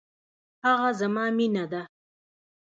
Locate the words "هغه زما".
0.65-1.25